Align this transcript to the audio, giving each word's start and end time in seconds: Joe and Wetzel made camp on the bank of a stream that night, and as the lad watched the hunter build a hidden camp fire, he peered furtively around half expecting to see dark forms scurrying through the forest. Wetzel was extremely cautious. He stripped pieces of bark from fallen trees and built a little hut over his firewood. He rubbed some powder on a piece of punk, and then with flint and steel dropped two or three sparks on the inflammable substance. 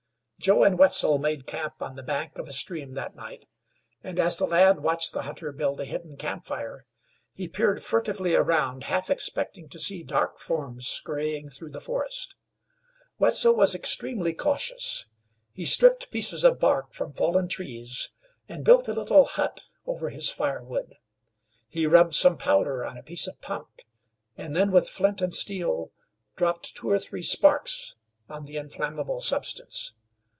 Joe 0.41 0.63
and 0.63 0.79
Wetzel 0.79 1.19
made 1.19 1.45
camp 1.45 1.75
on 1.83 1.95
the 1.95 2.01
bank 2.01 2.39
of 2.39 2.47
a 2.47 2.51
stream 2.51 2.95
that 2.95 3.15
night, 3.15 3.45
and 4.03 4.17
as 4.17 4.37
the 4.37 4.47
lad 4.47 4.79
watched 4.79 5.13
the 5.13 5.21
hunter 5.21 5.51
build 5.51 5.79
a 5.79 5.85
hidden 5.85 6.17
camp 6.17 6.45
fire, 6.45 6.87
he 7.35 7.47
peered 7.47 7.83
furtively 7.83 8.33
around 8.33 8.85
half 8.85 9.11
expecting 9.11 9.69
to 9.69 9.77
see 9.77 10.01
dark 10.01 10.39
forms 10.39 10.87
scurrying 10.87 11.51
through 11.51 11.69
the 11.69 11.79
forest. 11.79 12.33
Wetzel 13.19 13.53
was 13.55 13.75
extremely 13.75 14.33
cautious. 14.33 15.05
He 15.53 15.63
stripped 15.63 16.09
pieces 16.09 16.43
of 16.43 16.57
bark 16.59 16.91
from 16.91 17.13
fallen 17.13 17.47
trees 17.47 18.09
and 18.49 18.65
built 18.65 18.87
a 18.87 18.93
little 18.93 19.25
hut 19.25 19.65
over 19.85 20.09
his 20.09 20.31
firewood. 20.31 20.95
He 21.69 21.85
rubbed 21.85 22.15
some 22.15 22.35
powder 22.39 22.83
on 22.83 22.97
a 22.97 23.03
piece 23.03 23.27
of 23.27 23.39
punk, 23.41 23.85
and 24.35 24.55
then 24.55 24.71
with 24.71 24.89
flint 24.89 25.21
and 25.21 25.35
steel 25.35 25.91
dropped 26.35 26.75
two 26.75 26.89
or 26.89 26.97
three 26.97 27.21
sparks 27.21 27.93
on 28.27 28.45
the 28.45 28.57
inflammable 28.57 29.21
substance. 29.21 29.93